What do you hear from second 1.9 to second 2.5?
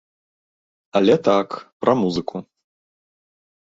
музыку.